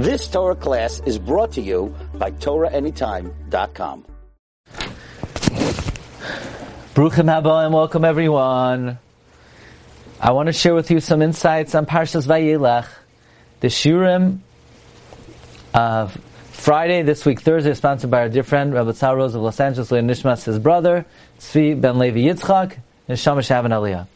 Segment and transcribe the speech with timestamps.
[0.00, 4.06] This Torah class is brought to you by TorahAnytime.com.
[6.94, 8.98] Bruchim haba and welcome everyone.
[10.18, 12.88] I want to share with you some insights on Parshas Vayelech.
[13.60, 14.38] The Shurim
[15.74, 16.16] of
[16.50, 19.90] Friday, this week, Thursday, sponsored by our dear friend, Rabbi Tzal Rose of Los Angeles,
[19.90, 21.04] Leon Nishmas, his brother,
[21.40, 24.06] Tzvi Ben Levi Yitzchak, and Shama Shavan Aliyah.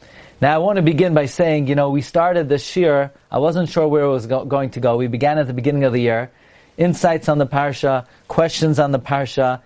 [0.44, 3.70] Now I want to begin by saying, you know, we started this year, I wasn't
[3.70, 4.98] sure where it was go- going to go.
[4.98, 6.30] We began at the beginning of the year,
[6.76, 9.62] insights on the Parsha, questions on the Parsha.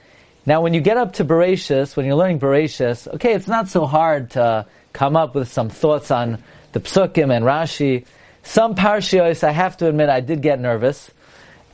[0.46, 3.86] Now when you get up to Bereshis, when you're learning Bereshis, okay, it's not so
[3.86, 8.06] hard to come up with some thoughts on the Psukim and Rashi.
[8.44, 11.10] Some Parshios, I have to admit, I did get nervous.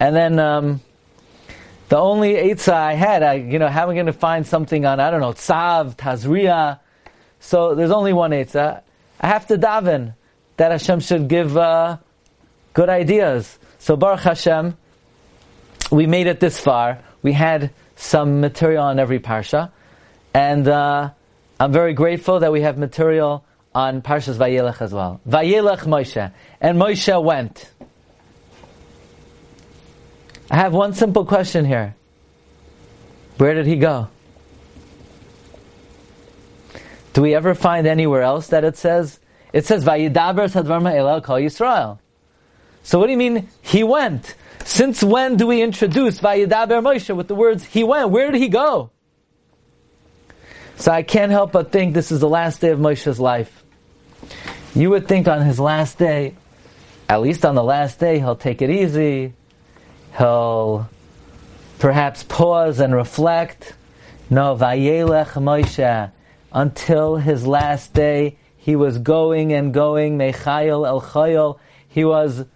[0.01, 0.81] And then, um,
[1.91, 4.87] the only Eitzah I had, I, you know, how am I going to find something
[4.87, 6.81] on, I don't know, Tzav, Tazria.
[7.39, 8.81] So there's only one Eitzah.
[9.25, 10.13] I have to daven
[10.59, 11.97] that Hashem should give uh,
[12.75, 13.59] good ideas.
[13.79, 14.77] So Baruch Hashem,
[15.91, 16.99] we made it this far.
[17.23, 19.71] We had some material on every parsha,
[20.35, 21.09] and uh,
[21.59, 25.23] I'm very grateful that we have material on Parshas Vayelech as well.
[25.27, 27.73] Vayelech Moshe, and Moshe went.
[30.51, 31.97] I have one simple question here.
[33.39, 34.09] Where did he go?
[37.15, 39.21] Do we ever find anywhere else that it says?
[39.53, 42.01] It says, Vayidaber Sadvarma Elel Kol Yisrael.
[42.83, 44.35] So what do you mean, he went?
[44.65, 48.11] Since when do we introduce Vayidaber Moshe with the words, he went?
[48.11, 48.91] Where did he go?
[50.77, 53.63] So I can't help but think this is the last day of Moshe's life.
[54.75, 56.35] You would think on his last day,
[57.09, 59.35] at least on the last day, he'll take it easy.
[60.19, 60.89] He'll
[61.79, 63.75] perhaps pause and reflect.
[64.31, 66.11] No, Vayelech Moshe
[66.55, 68.39] until his last day.
[68.57, 71.59] He was going and going, Mechayel El Chayel.
[71.89, 72.47] He was,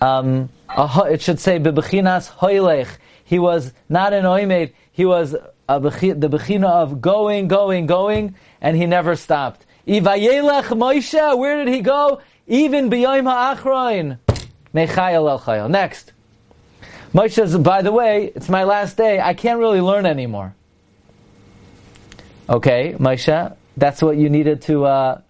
[0.00, 2.88] um, it should say, Bebechinas Hoylech.
[3.24, 5.34] He was not an Oimed, he was
[5.68, 9.64] a, the Bechina of going, going, going, and he never stopped.
[9.86, 12.20] Ivayelech Moshe, where did he go?
[12.46, 14.18] Even B'yom Ha'achroin.
[14.74, 15.70] Mechayel El Chayel.
[15.70, 16.12] Next.
[17.14, 20.54] Moshe says, by the way, it's my last day, I can't really learn anymore.
[22.48, 24.84] Okay, Moshe, that's what you needed to.
[24.84, 25.20] Uh,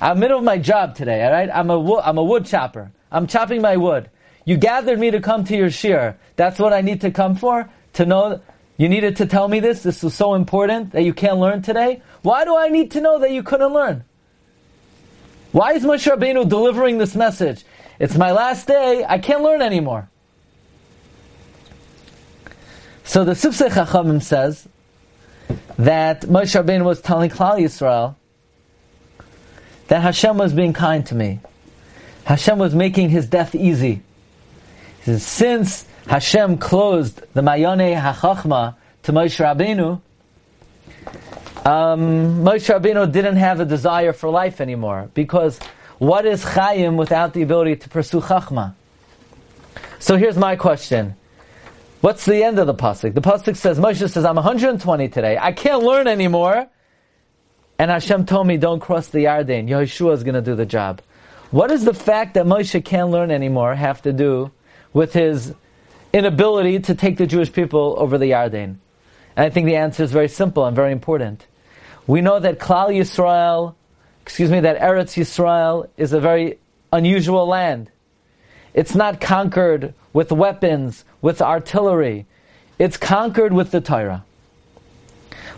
[0.00, 1.24] I'm middle of my job today.
[1.24, 2.90] All right, I'm a wo- I'm a wood chopper.
[3.12, 4.08] I'm chopping my wood.
[4.46, 6.16] You gathered me to come to your shir.
[6.36, 7.68] That's what I need to come for.
[7.94, 8.40] To know
[8.76, 9.82] you needed to tell me this.
[9.82, 12.02] This is so important that you can't learn today.
[12.22, 14.04] Why do I need to know that you couldn't learn?
[15.52, 17.64] Why is Moshe Rabbeinu delivering this message?
[18.00, 19.04] It's my last day.
[19.06, 20.08] I can't learn anymore.
[23.04, 24.66] So the Sifsei Chachamim says
[25.78, 28.14] that Moshe Rabbeinu was telling Klal Yisrael
[29.88, 31.40] that Hashem was being kind to me.
[32.24, 34.02] Hashem was making his death easy.
[34.98, 40.00] He says, since Hashem closed the Mayone HaChachma to Moshe Rabbeinu,
[41.66, 45.58] um, Moshe Rabbeinu didn't have a desire for life anymore because
[45.98, 48.74] what is Chaim without the ability to pursue Chachma?
[49.98, 51.16] So here's my question.
[52.04, 53.14] What's the end of the pasuk?
[53.14, 55.38] The pasuk says, Moshe says, "I'm 120 today.
[55.40, 56.66] I can't learn anymore."
[57.78, 59.70] And Hashem told me, "Don't cross the Yarden.
[59.70, 61.00] Yehoshua is going to do the job."
[61.50, 64.50] What does the fact that Moshe can't learn anymore have to do
[64.92, 65.54] with his
[66.12, 68.76] inability to take the Jewish people over the Yarden?
[69.34, 71.46] And I think the answer is very simple and very important.
[72.06, 73.76] We know that Klal Yisrael,
[74.20, 76.58] excuse me, that Eretz Yisrael is a very
[76.92, 77.90] unusual land.
[78.74, 82.26] It's not conquered with weapons, with artillery.
[82.78, 84.26] It's conquered with the Torah.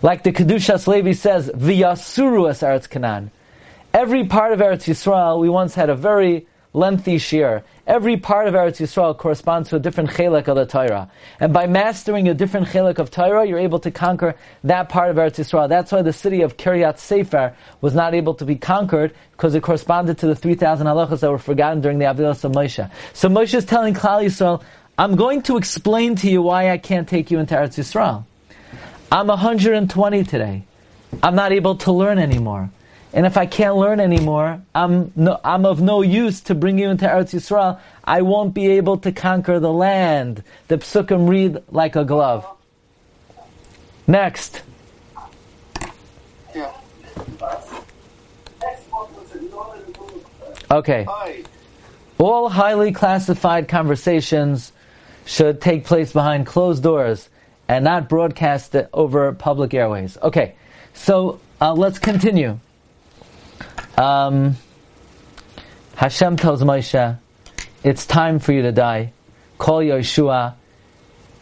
[0.00, 3.32] Like the Kedushas Levi says, V'yasuru es Eretz Canaan.
[3.93, 7.65] Every part of Eretz Yisrael, we once had a very lengthy shir.
[7.84, 11.10] Every part of Eretz Yisrael corresponds to a different chelek of the Torah.
[11.41, 15.16] And by mastering a different chelek of Torah, you're able to conquer that part of
[15.16, 15.69] Eretz Yisrael.
[15.69, 19.65] That's why the city of Kiryat Sefer was not able to be conquered, because it
[19.65, 22.88] corresponded to the 3,000 halachas that were forgotten during the Avilas of Moshe.
[23.15, 24.62] So Moshe is telling Klal Yisrael,
[24.99, 28.25] I'm going to explain to you why I can't take you into Eretz Yisrael.
[29.12, 30.65] I'm 120 today.
[31.23, 32.70] I'm not able to learn anymore.
[33.12, 36.88] And if I can't learn anymore, I'm, no, I'm of no use to bring you
[36.88, 37.79] into Eretz Yisrael.
[38.05, 40.43] I won't be able to conquer the land.
[40.69, 42.47] The psukim read like a glove.
[44.06, 44.62] Next.
[50.70, 51.06] Okay.
[52.19, 54.73] All highly classified conversations
[55.26, 57.28] should take place behind closed doors
[57.69, 60.17] and not broadcast it over public airways.
[60.23, 60.55] Okay,
[60.94, 62.58] so uh, let's continue.
[63.99, 64.56] Um,
[65.96, 67.19] Hashem tells Moshe,
[67.82, 69.12] it's time for you to die.
[69.58, 70.55] call Yehoshua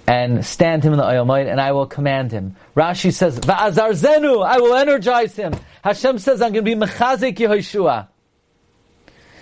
[0.07, 2.57] and stand him in the Ohel and I will command him.
[2.77, 5.55] Rashi says, Va'azarzenu, I will energize him.
[5.83, 8.09] Hashem says, I'm going to be mechazik Yehoshua.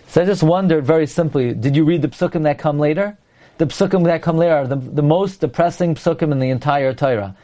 [0.08, 3.18] So I just wondered very simply, did you read the psukim that come later?
[3.62, 7.36] The psukim that come later are the, the most depressing psukim in the entire Torah.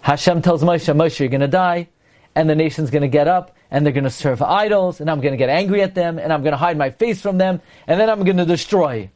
[0.00, 1.88] Hashem tells Moshe, Moshe, you're going to die,
[2.34, 5.20] and the nation's going to get up, and they're going to serve idols, and I'm
[5.20, 7.60] going to get angry at them, and I'm going to hide my face from them,
[7.86, 9.10] and then I'm going to destroy.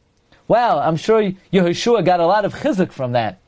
[0.47, 3.39] Well, I'm sure Yehoshua got a lot of chizuk from that.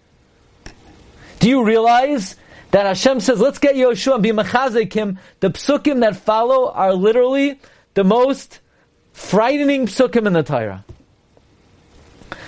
[1.38, 2.36] Do you realize
[2.72, 5.20] that Hashem says, let's get Yehoshua and be mechazik him?
[5.42, 7.60] The psukim that follow are literally
[7.94, 8.62] the most
[9.14, 10.84] frightening psukim in the Torah.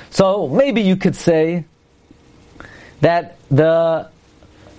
[0.09, 1.65] So maybe you could say
[3.01, 4.09] that the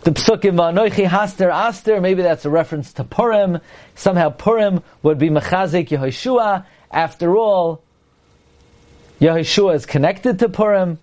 [0.02, 3.60] the psukim va'anoichi haster aster, maybe that's a reference to Purim.
[3.94, 6.64] Somehow Purim would be mechazik Yehoshua.
[6.90, 7.82] After all,
[9.20, 10.98] Yehoshua is connected to Purim.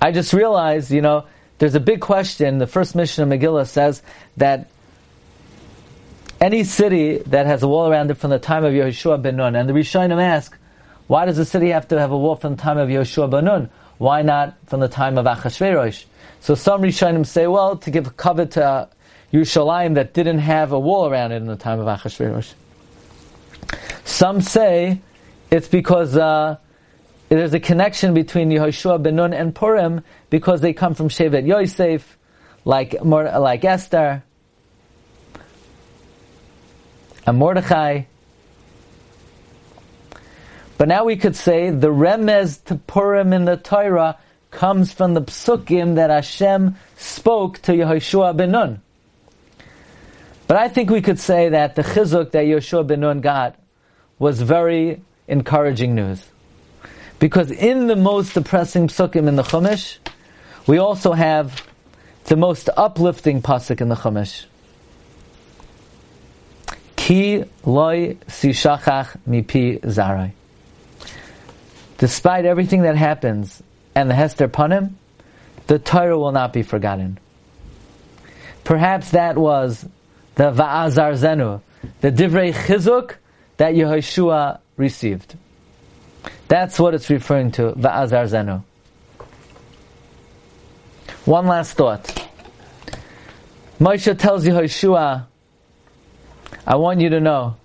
[0.00, 1.26] I just realized, you know,
[1.58, 2.58] there's a big question.
[2.58, 4.02] The first mission of Megillah says
[4.36, 4.70] that
[6.40, 9.56] any city that has a wall around it from the time of Yehoshua ben Nun,
[9.56, 10.56] and the Rishonim ask,
[11.06, 13.44] why does the city have to have a wall from the time of Yehoshua ben
[13.44, 13.70] Nun?
[13.98, 16.04] Why not from the time of Achashverosh?
[16.40, 18.86] So some Rishonim say, well, to give a cover to uh,
[19.32, 22.52] Yerushalayim that didn't have a wall around it in the time of Achashverosh.
[24.04, 25.00] Some say
[25.50, 26.58] it's because uh,
[27.28, 32.18] there's a connection between Yehoshua ben Nun and Purim because they come from Shevet Yosef,
[32.64, 34.22] like like Esther
[37.26, 38.02] and Mordechai.
[40.78, 44.18] But now we could say the remez to Purim in the Torah
[44.50, 48.80] comes from the psukim that Hashem spoke to Yehoshua ben Nun.
[50.46, 53.56] But I think we could say that the chizuk that Yehoshua ben Nun got
[54.18, 56.22] was very encouraging news.
[57.18, 59.98] Because in the most depressing psukim in the Chumash,
[60.66, 61.66] we also have
[62.24, 64.44] the most uplifting pasuk in the Chumash.
[67.06, 70.32] Ki loy sishachach mipi zarai.
[71.98, 73.62] Despite everything that happens
[73.94, 74.94] and the Hester Panim,
[75.68, 77.20] the Torah will not be forgotten.
[78.64, 79.86] Perhaps that was
[80.34, 81.60] the Va'azar Zenu,
[82.00, 83.14] the Divrei Chizuk
[83.58, 85.36] that Yehoshua received.
[86.48, 88.64] That's what it's referring to, Va'azar Zenu.
[91.24, 92.28] One last thought.
[93.78, 95.26] Moshe tells Yehoshua,
[96.66, 97.56] I want you to know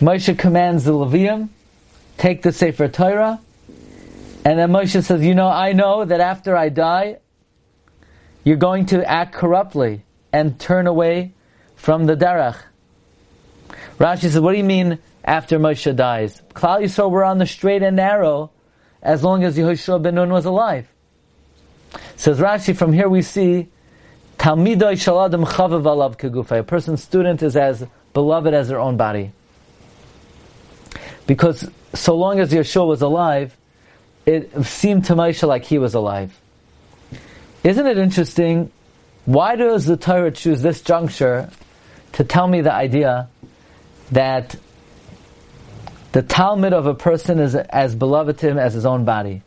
[0.00, 1.48] Moshe commands the Levium,
[2.16, 3.40] take the Sefer Torah,
[4.44, 7.18] and then Moshe says, you know, I know that after I die,
[8.44, 11.32] you're going to act corruptly and turn away
[11.76, 12.56] from the Derech.
[13.98, 16.40] Rashi says, what do you mean after Moshe dies?
[16.54, 18.52] Klal Yisrael were on the straight and narrow
[19.02, 20.88] as long as Yehoshua ben Nun was alive.
[22.16, 23.68] Says Rashi, from here we see
[24.38, 26.60] Talmidai Shaladim Chavav Alav Kegufay.
[26.60, 29.32] A person's student is as beloved as their own body.
[31.26, 33.56] Because so long as Yehoshua was alive,
[34.24, 36.38] it seemed to Moshe like he was alive.
[37.64, 38.70] Isn't it interesting?
[39.24, 41.50] Why does the Torah choose this juncture
[42.12, 43.28] to tell me the idea
[44.12, 44.56] that
[46.12, 49.42] the talmid of a person is as beloved to him as his own body?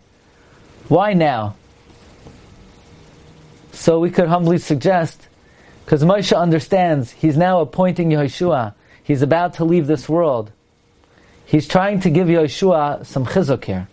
[0.88, 1.56] Why now?
[3.72, 5.28] So we could humbly suggest,
[5.86, 8.74] because Moshe understands, he's now appointing Yehoshua.
[9.04, 10.52] He's about to leave this world.
[11.46, 13.88] He's trying to give Yehoshua some chizuk here.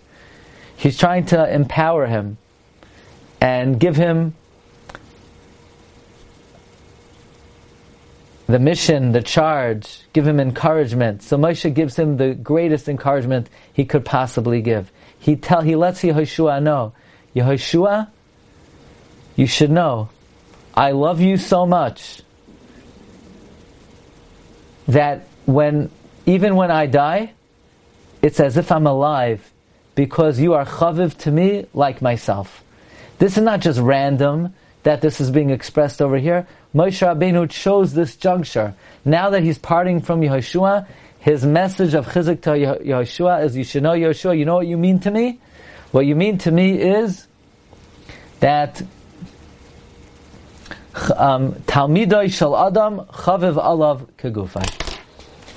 [0.77, 2.39] He's trying to empower him
[3.41, 4.35] and give him
[8.47, 11.23] the mission, the charge, give him encouragement.
[11.23, 14.91] So Moshe gives him the greatest encouragement he could possibly give.
[15.19, 16.93] He tell he lets Yehoshua know,
[17.35, 18.09] Yehoshua,
[19.39, 20.09] you should know,
[20.75, 22.23] I love you so much
[24.89, 25.93] that when
[26.27, 27.35] even when I die,
[28.21, 29.49] it's as if I'm alive
[29.95, 32.65] because you are chaviv to me like myself.
[33.21, 36.49] This is not just random that this is being expressed over here.
[36.75, 38.75] Moshe Rabbeinu chose this juncture.
[39.05, 40.89] Now that he's parting from Yehoshua,
[41.21, 44.77] his message of chizuk to Yehoshua is, you should know Yehoshua, you know what you
[44.77, 45.39] mean to me?
[45.93, 47.29] What you mean to me is
[48.41, 48.83] that
[51.17, 54.67] um, Talmidai shal Adam chaviv alav kegufay.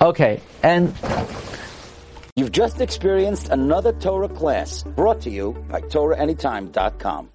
[0.02, 0.94] Okay, and
[2.38, 7.30] You've just experienced another Torah class brought to you by TorahAnytime.com.